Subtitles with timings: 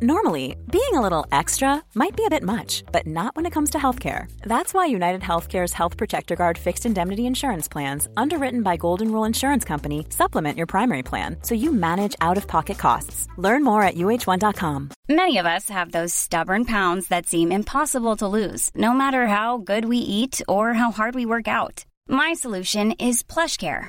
[0.00, 3.70] Normally, being a little extra might be a bit much, but not when it comes
[3.70, 4.30] to healthcare.
[4.42, 9.24] That's why United Healthcare's Health Protector Guard fixed indemnity insurance plans, underwritten by Golden Rule
[9.24, 13.26] Insurance Company, supplement your primary plan so you manage out of pocket costs.
[13.38, 14.90] Learn more at uh1.com.
[15.08, 19.58] Many of us have those stubborn pounds that seem impossible to lose, no matter how
[19.58, 21.84] good we eat or how hard we work out.
[22.06, 23.88] My solution is PlushCare.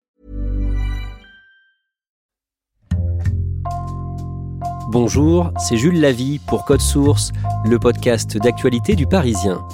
[4.91, 7.31] Bonjour, c'est Jules Lavie pour Code Source,
[7.63, 9.65] le podcast d'actualité du Parisien.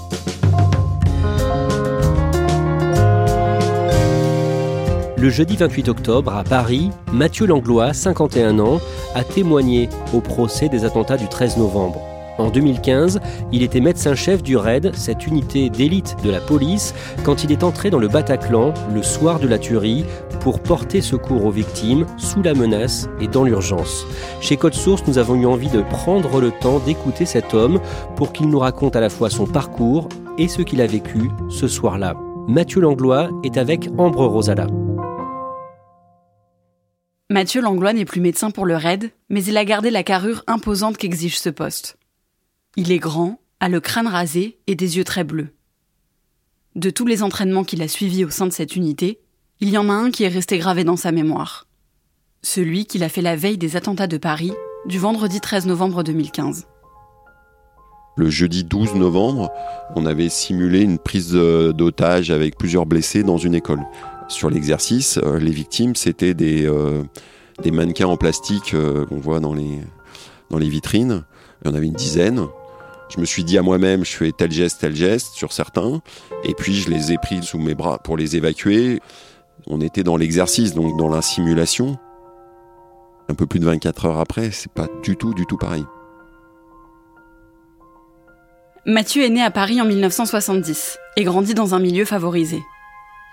[5.17, 8.79] Le jeudi 28 octobre, à Paris, Mathieu Langlois, 51 ans,
[9.15, 11.99] a témoigné au procès des attentats du 13 novembre.
[12.37, 13.19] En 2015,
[13.51, 17.89] il était médecin-chef du RAID, cette unité d'élite de la police, quand il est entré
[17.89, 20.05] dans le Bataclan le soir de la tuerie
[20.47, 24.05] pour porter secours aux victimes sous la menace et dans l'urgence.
[24.39, 27.81] Chez Code Source, nous avons eu envie de prendre le temps d'écouter cet homme
[28.15, 31.67] pour qu'il nous raconte à la fois son parcours et ce qu'il a vécu ce
[31.67, 32.15] soir-là.
[32.47, 34.67] Mathieu Langlois est avec Ambre Rosala.
[37.29, 40.95] Mathieu Langlois n'est plus médecin pour le RAID, mais il a gardé la carrure imposante
[40.95, 41.97] qu'exige ce poste.
[42.77, 45.49] Il est grand, a le crâne rasé et des yeux très bleus.
[46.75, 49.19] De tous les entraînements qu'il a suivis au sein de cette unité,
[49.59, 51.65] il y en a un qui est resté gravé dans sa mémoire.
[52.43, 54.53] Celui qu'il a fait la veille des attentats de Paris,
[54.85, 56.67] du vendredi 13 novembre 2015.
[58.15, 59.51] Le jeudi 12 novembre,
[59.95, 63.85] on avait simulé une prise d'otage avec plusieurs blessés dans une école.
[64.27, 67.03] Sur l'exercice, euh, les victimes, c'était des, euh,
[67.63, 69.79] des mannequins en plastique euh, qu'on voit dans les,
[70.49, 71.23] dans les vitrines.
[71.61, 72.45] Il y en avait une dizaine.
[73.09, 76.01] Je me suis dit à moi-même, je fais tel geste, tel geste sur certains,
[76.43, 78.99] et puis je les ai pris sous mes bras pour les évacuer.
[79.65, 81.97] On était dans l'exercice, donc dans la simulation.
[83.29, 85.85] Un peu plus de 24 heures après, c'est pas du tout, du tout pareil.
[88.85, 92.63] Mathieu est né à Paris en 1970 et grandit dans un milieu favorisé.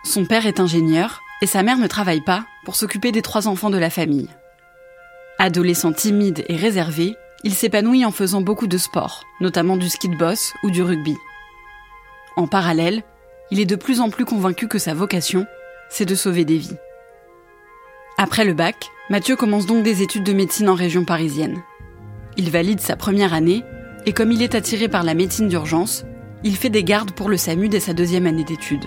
[0.04, 3.70] Son père est ingénieur et sa mère ne travaille pas pour s'occuper des trois enfants
[3.70, 4.28] de la famille.
[5.38, 7.14] Adolescent timide et réservé,
[7.44, 11.16] il s'épanouit en faisant beaucoup de sport, notamment du ski de boss ou du rugby.
[12.36, 13.02] En parallèle,
[13.50, 15.46] il est de plus en plus convaincu que sa vocation,
[15.94, 16.76] c'est de sauver des vies.
[18.18, 21.62] Après le bac, Mathieu commence donc des études de médecine en région parisienne.
[22.36, 23.62] Il valide sa première année
[24.04, 26.04] et comme il est attiré par la médecine d'urgence,
[26.42, 28.84] il fait des gardes pour le SAMU dès sa deuxième année d'études.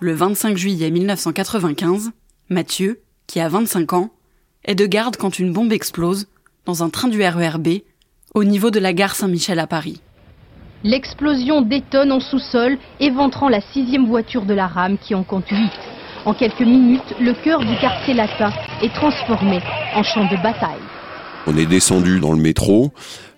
[0.00, 2.12] Le 25 juillet 1995,
[2.48, 4.14] Mathieu, qui a 25 ans,
[4.64, 6.26] est de garde quand une bombe explose
[6.64, 7.68] dans un train du RERB
[8.34, 10.00] au niveau de la gare Saint-Michel à Paris.
[10.84, 15.72] L'explosion détonne en sous-sol, éventrant la sixième voiture de la rame qui en compte huit.
[16.24, 19.60] En quelques minutes, le cœur du quartier latin est transformé
[19.94, 20.78] en champ de bataille.
[21.48, 22.92] On est descendu dans le métro,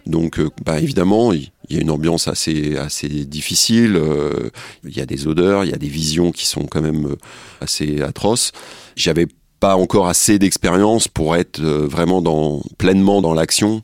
[0.05, 2.77] donc bah, évidemment, il y a une ambiance assez,
[3.25, 4.51] difficile, euh,
[4.85, 7.17] il y a des odeurs, il y a des visions qui sont quand même
[7.63, 8.53] assez atroces.
[8.97, 9.29] J'avais
[9.61, 13.83] pas encore assez d'expérience pour être euh, vraiment pleinement dans l'action.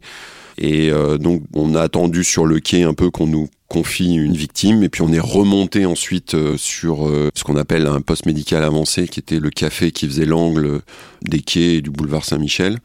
[0.59, 4.37] Et euh, donc on a attendu sur le quai un peu qu'on nous confie une
[4.37, 8.27] victime et puis on est remonté ensuite euh, sur euh, ce qu'on appelle un poste
[8.27, 10.81] médical avancé qui était le café qui faisait l'angle
[11.23, 12.79] des quais et du boulevard Saint-Michel.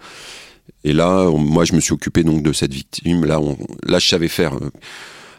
[0.83, 3.25] Et là, moi je me suis occupé donc de cette victime.
[3.25, 4.57] Là, on, là je savais faire.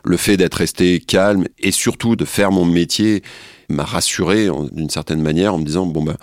[0.05, 3.23] Le fait d'être resté calme et surtout de faire mon métier
[3.69, 6.17] m'a rassuré d'une certaine manière en me disant bon ben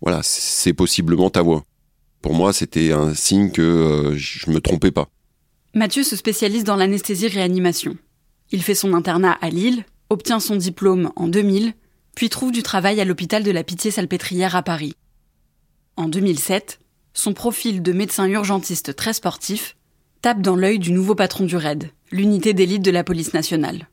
[0.00, 1.64] voilà c'est possiblement ta voix.
[2.26, 5.08] Pour moi, c'était un signe que euh, je me trompais pas.
[5.76, 7.98] Mathieu se spécialise dans l'anesthésie-réanimation.
[8.50, 11.74] Il fait son internat à Lille, obtient son diplôme en 2000,
[12.14, 14.94] puis trouve du travail à l'hôpital de la Pitié-Salpêtrière à Paris.
[15.98, 16.80] En 2007,
[17.12, 19.76] son profil de médecin urgentiste très sportif
[20.22, 23.90] tape dans l'œil du nouveau patron du RAID, l'unité d'élite de la police nationale.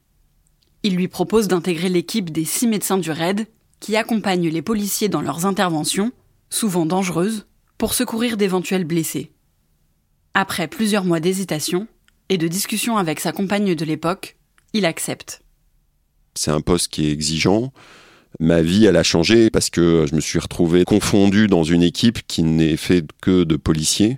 [0.83, 3.45] Il lui propose d'intégrer l'équipe des six médecins du RAID
[3.81, 6.13] qui accompagnent les policiers dans leurs interventions,
[6.49, 7.45] souvent dangereuses,
[7.77, 9.33] pour secourir d'éventuels blessés.
[10.35, 11.87] Après plusieurs mois d'hésitation
[12.29, 14.35] et de discussion avec sa compagne de l'époque,
[14.73, 15.43] il accepte.
[16.33, 17.71] C'est un poste qui est exigeant.
[18.39, 22.25] Ma vie, elle a changé parce que je me suis retrouvé confondu dans une équipe
[22.25, 24.17] qui n'est faite que de policiers.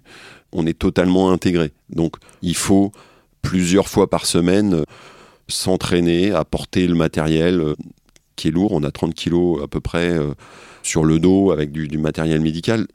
[0.53, 1.73] On est totalement intégré.
[1.89, 2.93] Donc, il faut
[3.41, 4.83] plusieurs fois par semaine euh,
[5.49, 7.61] s'entraîner à porter le matériel.
[8.35, 8.71] Euh, qui est lourd.
[8.71, 10.33] On a 30 kilos à peu près euh,
[10.83, 12.87] sur le dos avec du, matériel médical.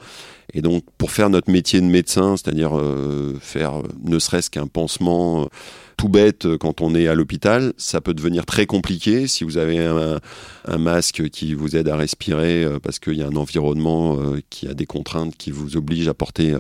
[0.53, 5.49] Et donc, pour faire notre métier de médecin, c'est-à-dire euh, faire ne serait-ce qu'un pansement
[5.97, 9.79] tout bête quand on est à l'hôpital, ça peut devenir très compliqué si vous avez
[9.79, 10.19] un,
[10.67, 14.17] un masque qui vous aide à respirer parce qu'il y a un environnement
[14.49, 16.55] qui a des contraintes qui vous obligent à porter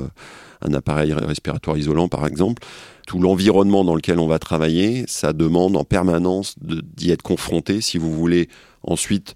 [0.60, 2.62] un appareil respiratoire isolant, par exemple
[3.10, 7.98] tout l'environnement dans lequel on va travailler, ça demande en permanence d'y être confronté si
[7.98, 8.48] vous voulez
[8.82, 9.34] ensuite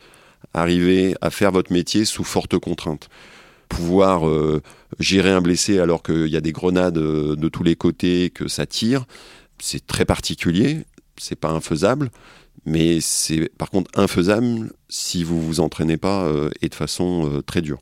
[0.52, 3.08] arriver à faire votre métier sous forte contrainte.
[3.69, 4.62] Pouvoir euh,
[5.00, 8.49] gérer un blessé alors qu'il y a des grenades euh, de tous les côtés, que
[8.49, 9.06] ça tire,
[9.58, 10.85] c'est très particulier,
[11.17, 12.11] c'est pas infaisable,
[12.67, 17.62] mais c'est par contre infaisable si vous vous entraînez pas euh, et de façon très
[17.62, 17.81] dure.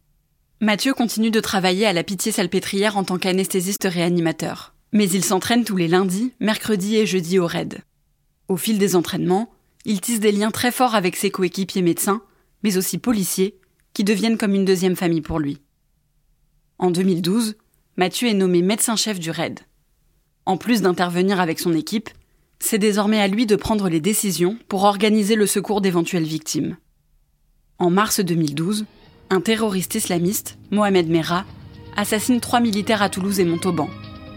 [0.60, 4.74] Mathieu continue de travailler à la Pitié-Salpêtrière en tant qu'anesthésiste réanimateur.
[4.92, 7.80] Mais il s'entraîne tous les lundis, mercredis et jeudis au RAID.
[8.48, 9.50] Au fil des entraînements,
[9.84, 12.22] il tisse des liens très forts avec ses coéquipiers médecins,
[12.62, 13.58] mais aussi policiers,
[13.94, 15.58] qui deviennent comme une deuxième famille pour lui.
[16.78, 17.56] En 2012,
[17.96, 19.60] Mathieu est nommé médecin-chef du RAID.
[20.46, 22.10] En plus d'intervenir avec son équipe,
[22.58, 26.76] c'est désormais à lui de prendre les décisions pour organiser le secours d'éventuelles victimes.
[27.78, 28.86] En mars 2012,
[29.30, 31.44] un terroriste islamiste, Mohamed Merah,
[31.96, 33.90] assassine trois militaires à Toulouse et Montauban,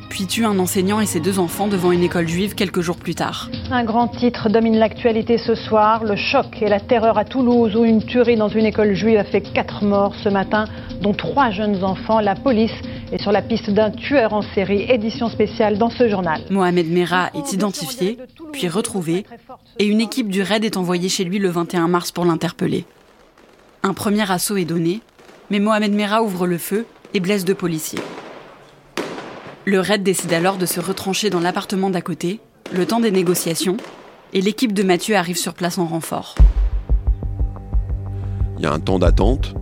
[0.10, 3.16] puis tue un enseignant et ses deux enfants devant une école juive quelques jours plus
[3.16, 3.50] tard.
[3.72, 7.84] Un grand titre domine l'actualité ce soir, le choc et la terreur à Toulouse où
[7.84, 10.66] une tuerie dans une école juive a fait quatre morts ce matin,
[11.02, 12.19] dont trois jeunes enfants.
[12.19, 12.72] La police
[13.12, 16.42] est sur la piste d'un tueur en série, édition spéciale dans ce journal.
[16.50, 18.18] Mohamed Merah est identifié,
[18.51, 19.25] puis retrouvé,
[19.80, 22.86] et une équipe du RAID est envoyée chez lui le 21 mars pour l'interpeller.
[23.84, 25.01] Un premier assaut est donné,
[25.50, 28.00] mais Mohamed Merah ouvre le feu et blesse deux policiers.
[29.68, 32.40] Le raid décide alors de se retrancher dans l'appartement d'à côté,
[32.72, 33.78] le temps des négociations,
[34.32, 36.36] et l'équipe de Mathieu arrive sur place en renfort.
[38.60, 39.56] Il y a un temps d'attente,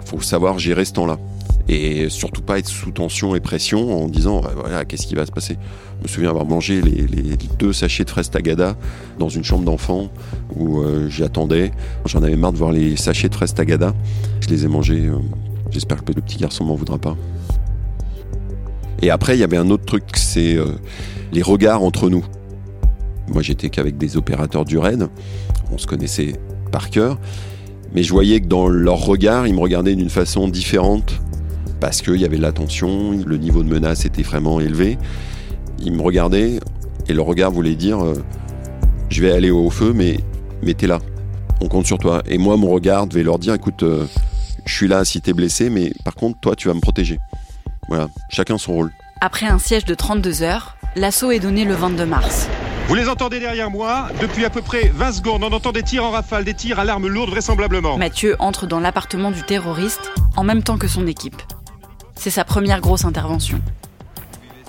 [0.00, 1.18] il faut savoir gérer ce temps-là.
[1.66, 5.32] Et surtout pas être sous tension et pression en disant voilà qu'est-ce qui va se
[5.32, 5.56] passer?
[5.98, 8.76] Je me souviens avoir mangé les, deux sachets de fraises tagada
[9.18, 10.08] dans une chambre d'enfant
[10.54, 11.72] où euh, j'y attendais.
[12.06, 13.92] J'en avais marre de voir les sachets de fraises tagada.
[14.40, 15.06] Je les ai mangés.
[15.06, 15.18] Euh,
[15.70, 17.16] j'espère que le petit garçon m'en voudra pas.
[19.02, 20.66] Et après, il y avait un autre truc, c'est euh,
[21.32, 22.24] les regards entre nous.
[23.28, 25.08] Moi, j'étais qu'avec des opérateurs du RAID,
[25.72, 26.34] on se connaissait
[26.70, 27.18] par cœur,
[27.92, 31.20] mais je voyais que dans leurs regards, ils me regardaient d'une façon différente,
[31.80, 34.98] parce qu'il y avait de l'attention, le niveau de menace était vraiment élevé.
[35.84, 36.60] Ils me regardaient,
[37.08, 38.14] et leur regard voulait dire euh,
[39.08, 40.18] Je vais aller au feu, mais,
[40.62, 41.00] mais t'es là,
[41.60, 42.22] on compte sur toi.
[42.28, 44.06] Et moi, mon regard devait leur dire Écoute, euh,
[44.64, 47.18] je suis là si t'es blessé, mais par contre, toi, tu vas me protéger.
[47.88, 48.92] Voilà, chacun son rôle.
[49.20, 52.48] Après un siège de 32 heures, l'assaut est donné le 22 mars.
[52.88, 56.04] Vous les entendez derrière moi Depuis à peu près 20 secondes, on entend des tirs
[56.04, 57.96] en rafale, des tirs à l'arme lourde vraisemblablement.
[57.96, 61.40] Mathieu entre dans l'appartement du terroriste en même temps que son équipe.
[62.16, 63.60] C'est sa première grosse intervention.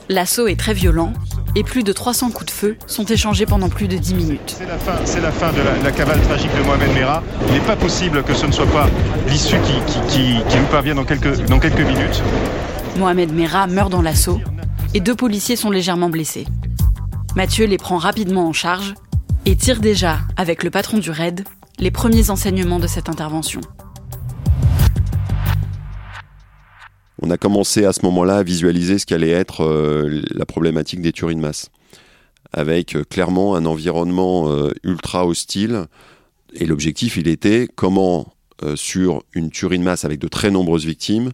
[0.09, 1.13] L'assaut est très violent
[1.56, 4.56] et plus de 300 coups de feu sont échangés pendant plus de 10 minutes.
[4.57, 7.24] C'est la fin, c'est la fin de la, cavale tragique de Mohamed Merah.
[7.48, 8.88] Il n'est pas possible que ce ne soit pas
[9.27, 12.21] l'issue qui, qui, nous parvient dans quelques, dans quelques minutes.
[12.98, 14.40] Mohamed Merah meurt dans l'assaut
[14.94, 16.45] et deux policiers sont légèrement blessés.
[17.36, 18.94] Mathieu les prend rapidement en charge
[19.45, 21.44] et tire déjà, avec le patron du raid,
[21.80, 23.62] les premiers enseignements de cette intervention.
[27.21, 31.12] On a commencé à ce moment-là à visualiser ce qu'allait être euh, la problématique des
[31.12, 31.69] tueries de masse,
[32.52, 35.85] avec euh, clairement un environnement euh, ultra hostile.
[36.54, 38.33] Et l'objectif, il était comment,
[38.76, 41.31] sur une tuerie de masse avec de très nombreuses victimes,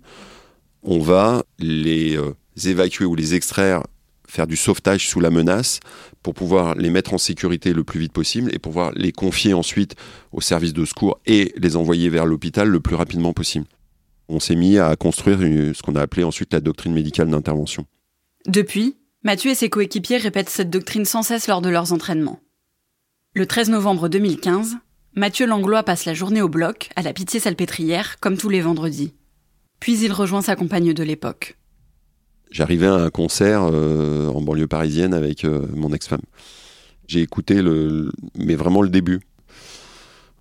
[0.84, 2.34] on va les euh,
[2.66, 3.84] évacuer ou les extraire,
[4.28, 5.80] faire du sauvetage sous la menace
[6.24, 9.96] pour pouvoir les mettre en sécurité le plus vite possible et pouvoir les confier ensuite
[10.32, 13.66] au service de secours et les envoyer vers l'hôpital le plus rapidement possible.
[14.28, 17.86] On s'est mis à construire ce qu'on a appelé ensuite la doctrine médicale d'intervention.
[18.46, 22.40] Depuis, Mathieu et ses coéquipiers répètent cette doctrine sans cesse lors de leurs entraînements.
[23.34, 24.78] Le 13 novembre 2015,
[25.16, 29.14] Mathieu Langlois passe la journée au bloc, à la Pitié-Salpêtrière, comme tous les vendredis.
[29.80, 31.58] Puis il rejoint sa compagne de l'époque.
[32.52, 36.22] J'arrivais à un concert euh, en banlieue parisienne avec euh, mon ex-femme.
[37.08, 39.22] J'ai écouté le, mais vraiment le début.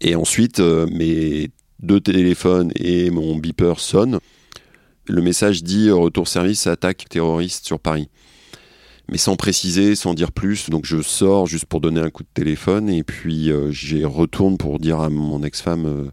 [0.01, 4.19] Et ensuite, euh, mes deux téléphones et mon beeper sonnent.
[5.07, 8.09] Le message dit retour service attaque terroriste sur Paris.
[9.11, 10.71] Mais sans préciser, sans dire plus.
[10.71, 14.79] Donc je sors juste pour donner un coup de téléphone et puis j'y retourne pour
[14.79, 16.11] dire à mon ex-femme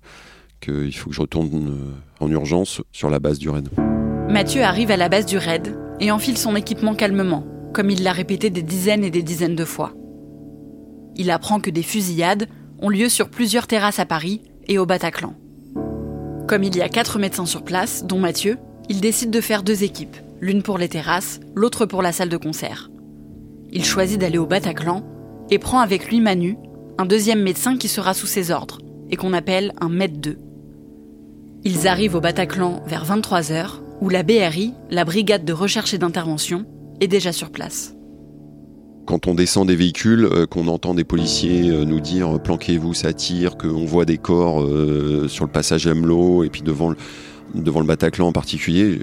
[0.59, 3.69] qu'il faut que je retourne euh, en urgence sur la base du raid.
[4.29, 8.11] Mathieu arrive à la base du raid et enfile son équipement calmement, comme il l'a
[8.11, 9.93] répété des dizaines et des dizaines de fois.
[11.15, 12.47] Il apprend que des fusillades
[12.79, 15.35] ont lieu sur plusieurs terrasses à Paris et au Bataclan.
[16.47, 18.57] Comme il y a quatre médecins sur place, dont Mathieu,
[18.89, 22.37] il décide de faire deux équipes, l'une pour les terrasses, l'autre pour la salle de
[22.37, 22.89] concert.
[23.71, 25.03] Il choisit d'aller au Bataclan
[25.49, 26.57] et prend avec lui Manu,
[26.97, 30.37] un deuxième médecin qui sera sous ses ordres et qu'on appelle un maître 2.
[31.67, 36.63] Ils arrivent au Bataclan vers 23h où la BRI, la brigade de recherche et d'intervention,
[37.01, 37.95] est déjà sur place.
[39.07, 43.13] Quand on descend des véhicules, euh, qu'on entend des policiers euh, nous dire planquez-vous, ça
[43.13, 48.27] tire, qu'on voit des corps euh, sur le passage Amelot et puis devant le, Bataclan
[48.27, 48.99] en particulier,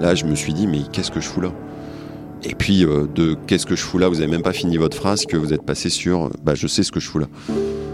[0.00, 1.52] là je me suis dit mais qu'est-ce que je fous là?
[2.44, 5.26] Et puis de qu'est-ce que je fous là, vous avez même pas fini votre phrase
[5.26, 7.26] que vous êtes passé sur bah je sais ce que je fous là.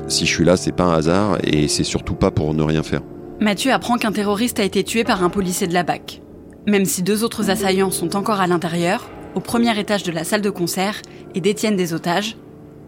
[0.08, 2.82] Si je suis là, c'est pas un hasard et c'est surtout pas pour ne rien
[2.82, 3.00] faire.
[3.40, 6.22] Mathieu apprend qu'un terroriste a été tué par un policier de la BAC.
[6.66, 10.40] Même si deux autres assaillants sont encore à l'intérieur, au premier étage de la salle
[10.40, 11.02] de concert,
[11.34, 12.36] et détiennent des otages,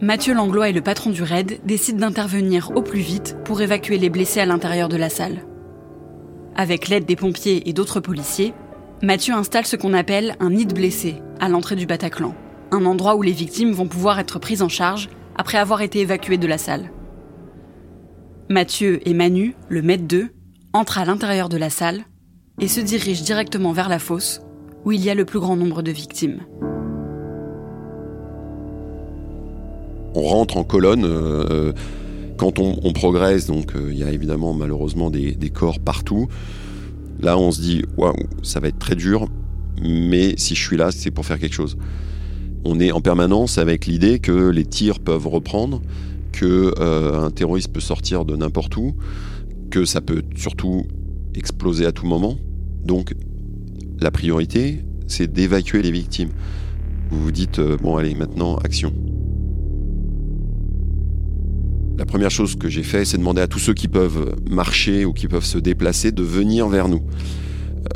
[0.01, 4.09] Mathieu Langlois et le patron du raid décident d'intervenir au plus vite pour évacuer les
[4.09, 5.43] blessés à l'intérieur de la salle.
[6.55, 8.55] Avec l'aide des pompiers et d'autres policiers,
[9.03, 12.35] Mathieu installe ce qu'on appelle un nid de blessés à l'entrée du Bataclan,
[12.71, 16.39] un endroit où les victimes vont pouvoir être prises en charge après avoir été évacuées
[16.39, 16.93] de la salle.
[18.49, 20.29] Mathieu et Manu, le maître 2,
[20.77, 22.05] entrent à l'intérieur de la salle
[22.61, 24.43] et se dirige directement vers la fosse
[24.85, 26.41] où il y a le plus grand nombre de victimes.
[30.15, 31.05] On rentre en colonne.
[31.05, 31.73] Euh,
[32.37, 36.29] quand on, progresse, donc euh, il y a évidemment malheureusement des, des, corps partout.
[37.19, 39.27] Là, on se dit waouh, ça va être très dur,
[39.83, 41.79] mais si je suis là, c'est pour faire quelque chose.
[42.67, 45.81] On est en permanence avec l'idée que les tirs peuvent reprendre,
[46.33, 48.95] que euh, un terroriste peut sortir de n'importe où,
[49.71, 50.85] que ça peut surtout
[51.35, 52.39] exploser à tout moment.
[52.85, 53.15] Donc
[54.01, 56.31] la priorité, c'est d'évacuer les victimes.
[57.11, 58.93] Vous vous dites, euh, bon allez, maintenant, action.
[61.99, 65.13] La première chose que j'ai fait, c'est demander à tous ceux qui peuvent marcher ou
[65.13, 67.03] qui peuvent se déplacer de venir vers nous.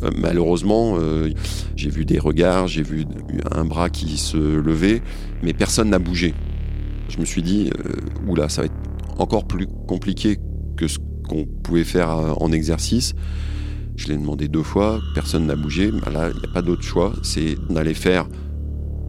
[0.03, 1.31] Euh, malheureusement, euh,
[1.77, 3.05] j'ai vu des regards, j'ai vu
[3.51, 5.03] un bras qui se levait,
[5.43, 6.35] mais personne n'a bougé.
[7.09, 7.71] Je me suis dit,
[8.29, 8.75] oula, ça va être
[9.19, 10.39] encore plus compliqué
[10.77, 10.99] que ce
[11.31, 12.11] qu'on pouvait faire
[12.43, 13.15] en exercice.
[13.97, 15.91] Je l'ai demandé deux fois, personne n'a bougé.
[15.93, 17.13] Bah là, il n'y a pas d'autre choix.
[17.23, 18.27] C'est d'aller faire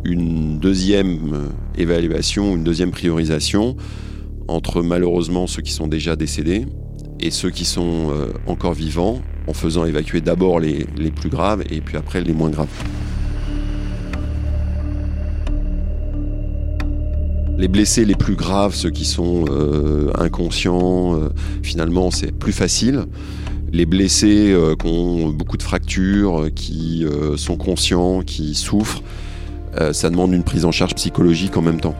[0.03, 1.47] une deuxième euh,
[1.77, 3.75] évaluation, une deuxième priorisation
[4.47, 6.65] entre malheureusement ceux qui sont déjà décédés
[7.19, 11.63] et ceux qui sont euh, encore vivants, en faisant évacuer d'abord les, les plus graves
[11.69, 12.67] et puis après les moins graves.
[17.61, 21.29] Les blessés les plus graves, ceux qui sont euh, inconscients,
[21.61, 23.05] finalement c'est plus facile
[23.71, 29.01] les blessés euh, qui ont beaucoup de fractures, qui euh, sont conscients, qui souffrent,
[29.79, 31.95] euh, ça demande une prise en charge psychologique en même temps.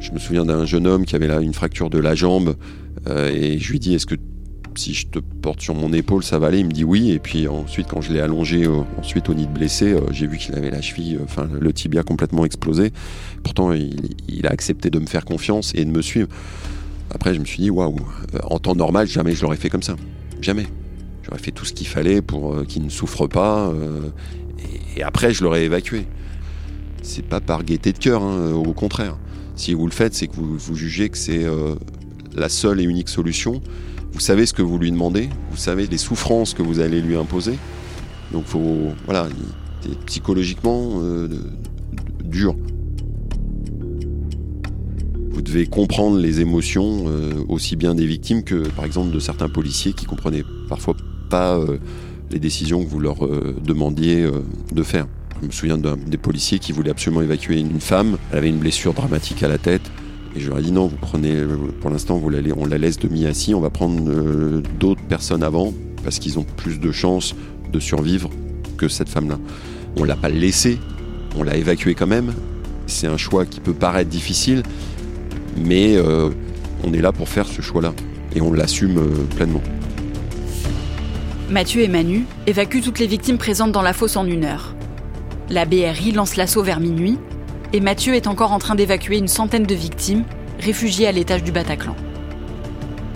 [0.00, 2.56] Je me souviens d'un jeune homme qui avait là une fracture de la jambe
[3.08, 4.16] et je lui dis est-ce que
[4.78, 7.18] si je te porte sur mon épaule ça va aller Il me dit oui et
[7.18, 8.66] puis ensuite quand je l'ai allongé
[8.98, 12.44] ensuite au nid de blessé j'ai vu qu'il avait la cheville, enfin le tibia complètement
[12.44, 12.92] explosé.
[13.42, 16.28] Pourtant il, a accepté de me faire confiance et de me suivre.
[17.14, 17.96] Après, je me suis dit, waouh,
[18.44, 19.96] en temps normal, jamais je l'aurais fait comme ça.
[20.40, 20.66] Jamais.
[21.22, 23.68] J'aurais fait tout ce qu'il fallait pour euh, qu'il ne souffre pas.
[23.68, 24.08] Euh,
[24.96, 26.06] et, après, je l'aurais évacué.
[27.02, 29.18] C'est pas par gaieté de cœur, hein, au contraire.
[29.56, 31.74] Si vous le faites, c'est que vous, vous, jugez que c'est euh,
[32.34, 33.60] la seule et unique solution.
[34.12, 37.16] Vous savez ce que vous lui demandez, vous savez les souffrances que vous allez lui
[37.16, 37.58] imposer.
[38.32, 39.28] Donc, faut, voilà,
[40.06, 41.02] psychologiquement
[42.24, 42.54] dur
[45.32, 49.48] vous devez comprendre les émotions euh, aussi bien des victimes que par exemple de certains
[49.48, 50.94] policiers qui comprenaient parfois
[51.30, 51.78] pas euh,
[52.30, 54.28] les décisions que vous leur euh, demandiez
[54.72, 55.06] de faire.
[55.40, 58.94] Je me souviens des policiers qui voulaient absolument évacuer une femme, elle avait une blessure
[58.94, 59.82] dramatique à la tête.
[60.34, 61.36] Et je leur ai dit non, vous prenez,
[61.80, 66.46] pour l'instant, on la laisse demi-assis, on va prendre d'autres personnes avant, parce qu'ils ont
[66.56, 67.34] plus de chances
[67.72, 68.30] de survivre
[68.76, 69.38] que cette femme-là.
[69.96, 70.78] On l'a pas laissée,
[71.36, 72.32] on l'a évacuée quand même.
[72.86, 74.62] C'est un choix qui peut paraître difficile,
[75.56, 76.30] mais euh,
[76.84, 77.94] on est là pour faire ce choix-là
[78.34, 79.62] et on l'assume euh, pleinement.
[81.50, 84.74] Mathieu et Manu évacuent toutes les victimes présentes dans la fosse en une heure.
[85.50, 87.18] La BRI lance l'assaut vers minuit
[87.72, 90.24] et Mathieu est encore en train d'évacuer une centaine de victimes
[90.60, 91.96] réfugiées à l'étage du Bataclan.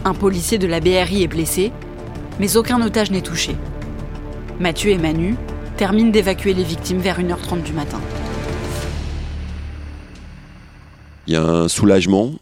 [0.04, 1.72] Un policier de la BRI est blessé,
[2.40, 3.54] mais aucun otage n'est touché.
[4.58, 5.36] Mathieu et Manu
[5.76, 8.00] terminent d'évacuer les victimes vers 1h30 du matin.
[11.26, 12.32] Il y a un soulagement.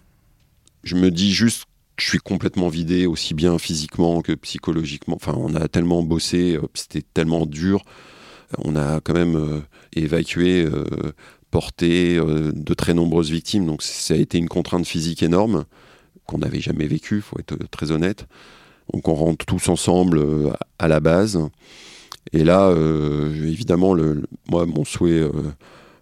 [0.84, 1.64] Je me dis juste
[1.96, 5.16] que je suis complètement vidé, aussi bien physiquement que psychologiquement.
[5.16, 7.82] Enfin, on a tellement bossé, euh, c'était tellement dur.
[8.58, 9.60] On a quand même euh,
[9.94, 10.84] évacué, euh,
[11.54, 13.64] porté de très nombreuses victimes.
[13.64, 15.66] Donc ça a été une contrainte physique énorme.
[16.26, 18.26] qu'on n'avait jamais vécu, faut être très honnête.
[18.92, 20.20] Donc on rentre tous ensemble
[20.80, 21.38] à la base.
[22.32, 22.74] Et là,
[23.44, 25.22] évidemment, le, moi, mon souhait,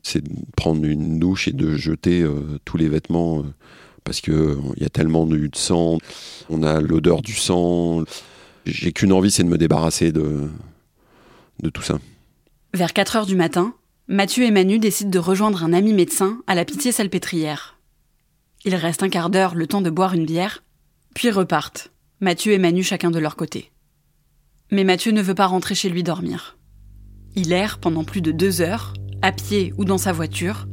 [0.02, 2.24] c'est de prendre une douche et de jeter
[2.64, 3.44] tous les vêtements
[4.04, 5.98] parce que il y a tellement de, de sang,
[6.48, 8.04] on a l'odeur du sang.
[8.64, 10.48] J'ai qu'une envie, c'est de me débarrasser de,
[11.62, 11.98] de tout ça.
[12.74, 13.74] Vers 4 heures du matin,
[14.08, 17.78] Mathieu et Manu décident de rejoindre un ami médecin à la Pitié-Salpêtrière.
[18.64, 20.64] Ils restent un quart d'heure le temps de boire une bière,
[21.14, 23.70] puis repartent, Mathieu et Manu chacun de leur côté.
[24.72, 26.58] Mais Mathieu ne veut pas rentrer chez lui dormir.
[27.36, 28.92] Il erre pendant plus de deux heures,
[29.22, 30.66] à pied ou dans sa voiture,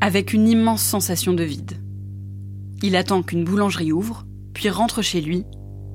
[0.00, 1.80] avec une immense sensation de vide.
[2.82, 5.44] Il attend qu'une boulangerie ouvre, puis rentre chez lui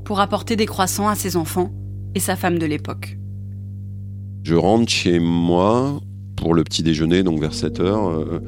[0.05, 1.73] pour apporter des croissants à ses enfants
[2.15, 3.17] et sa femme de l'époque.
[4.43, 5.99] Je rentre chez moi
[6.37, 8.09] pour le petit déjeuner, donc vers 7 heures.
[8.09, 8.39] Euh,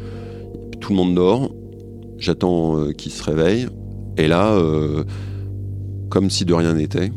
[0.79, 1.51] tout le monde dort.
[2.17, 3.67] J'attends euh, qu'il se réveille.
[4.17, 5.03] Et là, euh,
[6.09, 7.11] comme si de rien n'était.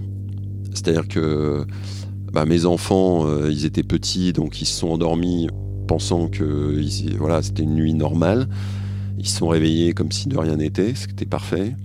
[0.75, 1.65] C'est-à-dire que
[2.33, 5.49] bah, mes enfants, ils étaient petits, donc ils se sont endormis
[5.87, 6.81] pensant que
[7.19, 8.49] voilà, c'était une nuit normale.
[9.19, 11.77] Ils se sont réveillés comme si de rien n'était, c'était parfait.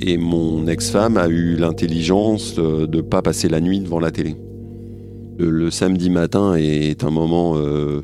[0.00, 4.36] Et mon ex-femme a eu l'intelligence de ne pas passer la nuit devant la télé.
[5.38, 8.02] Le, samedi matin est un moment euh,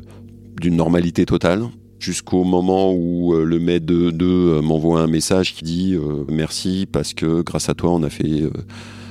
[0.61, 1.65] d'une normalité totale,
[1.99, 5.97] jusqu'au moment où euh, le maître de, de euh, m'envoie un message qui dit
[6.29, 8.43] merci parce que grâce à toi on a fait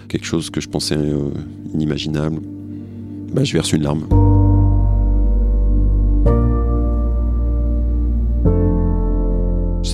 [0.08, 0.96] quelque chose que je pensais
[1.74, 2.40] inimaginable.
[3.32, 4.06] Bah, je verse une larme.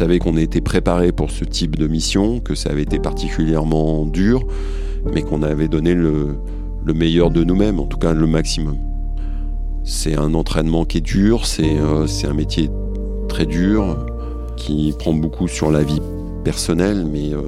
[0.00, 4.46] savais qu'on était préparé pour ce type de mission, que ça avait été particulièrement dur,
[5.12, 6.36] mais qu'on avait donné le,
[6.92, 8.76] meilleur de nous-mêmes, en tout cas le maximum.
[9.84, 12.70] C'est un entraînement qui est dur, c'est euh, un métier
[13.28, 13.96] très dur,
[14.56, 16.00] qui prend beaucoup sur la vie
[16.44, 17.42] personnelle, mais, euh,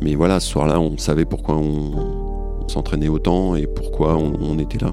[0.00, 4.92] mais voilà, ce soir-là, on savait pourquoi on, s'entraînait autant et pourquoi on était là.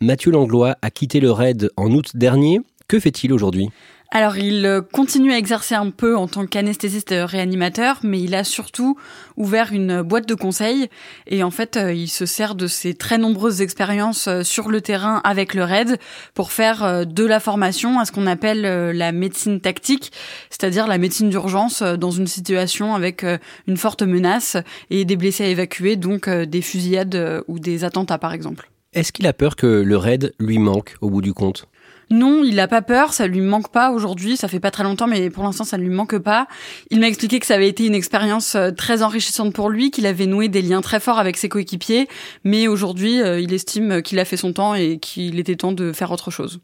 [0.00, 2.60] Mathieu Langlois a quitté le RAID en août dernier.
[2.88, 3.68] Que fait-il aujourd'hui?
[4.12, 8.44] Alors, il euh, continue à exercer un peu en tant qu'anesthésiste réanimateur, mais il a
[8.44, 8.96] surtout
[9.36, 10.88] ouvert une boîte de conseils
[11.26, 14.80] et en fait, euh, il se sert de ses très nombreuses expériences euh, sur le
[14.80, 15.98] terrain avec le RAID
[16.34, 18.62] pour faire de la formation à ce qu'on appelle
[18.96, 20.12] la médecine tactique,
[20.50, 23.24] c'est-à-dire la médecine d'urgence dans une situation avec
[23.66, 24.56] une forte menace
[24.90, 28.70] et des blessés à évacuer, donc des fusillades ou des attentats par exemple.
[28.96, 31.68] Est-ce qu'il a peur que le raid lui manque au bout du compte?
[32.08, 35.06] Non, il n'a pas peur, ça lui manque pas aujourd'hui, ça fait pas très longtemps,
[35.06, 36.46] mais pour l'instant ça ne lui manque pas.
[36.90, 40.06] Il m'a expliqué que ça avait été une expérience euh, très enrichissante pour lui, qu'il
[40.06, 42.08] avait noué des liens très forts avec ses coéquipiers,
[42.42, 45.92] mais aujourd'hui euh, il estime qu'il a fait son temps et qu'il était temps de
[45.92, 46.60] faire autre chose.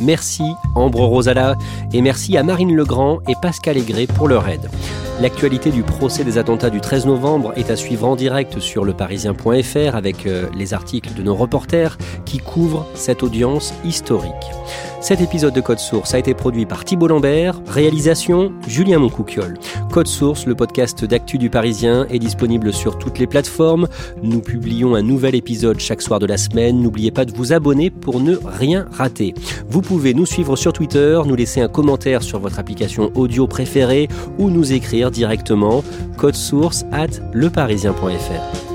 [0.00, 1.56] Merci Ambre Rosala
[1.92, 4.70] et merci à Marine Legrand et Pascal Aigret pour leur aide.
[5.20, 9.96] L'actualité du procès des attentats du 13 novembre est à suivre en direct sur leparisien.fr
[9.96, 14.32] avec euh, les articles de nos reporters qui couvrent cette audience historique.
[15.00, 19.56] Cet épisode de Code Source a été produit par Thibault Lambert, réalisation Julien Moncouquiol.
[19.92, 23.86] Code Source, le podcast d'actu du Parisien, est disponible sur toutes les plateformes.
[24.24, 26.82] Nous publions un nouvel épisode chaque soir de la semaine.
[26.82, 29.34] N'oubliez pas de vous abonner pour ne rien rater.
[29.68, 34.08] Vous pouvez nous suivre sur Twitter, nous laisser un commentaire sur votre application audio préférée
[34.36, 35.84] ou nous écrire directement
[36.16, 38.67] code source at leparisien.fr.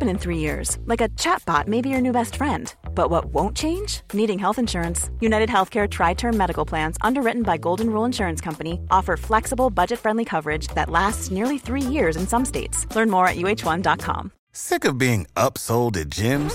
[0.00, 2.74] happen in three years, like a chatbot may be your new best friend.
[2.94, 4.00] But what won't change?
[4.14, 5.10] Needing health insurance.
[5.20, 9.98] United Healthcare Tri Term Medical Plans, underwritten by Golden Rule Insurance Company, offer flexible, budget
[9.98, 12.86] friendly coverage that lasts nearly three years in some states.
[12.96, 14.32] Learn more at uh1.com.
[14.52, 16.54] Sick of being upsold at gyms?